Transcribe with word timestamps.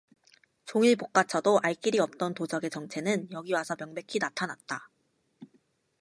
종일 0.65 0.95
볶아쳐도 0.95 1.59
알 1.61 1.75
길이 1.75 1.99
없던 1.99 2.33
도적의 2.33 2.71
정체는 2.71 3.27
여기 3.33 3.53
와서 3.53 3.75
명백히 3.77 4.17
나타났다. 4.17 4.89